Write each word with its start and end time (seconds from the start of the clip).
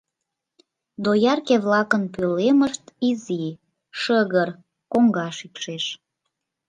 Доярке-влакын 1.03 2.03
пӧлемышт 2.13 2.83
изи, 3.09 3.45
шыгыр, 3.99 4.49
коҥга 4.91 5.27
шикшеш. 5.37 5.85